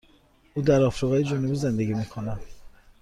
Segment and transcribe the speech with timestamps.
[0.53, 2.39] او در آفریقای جنوبی زندگی می کند.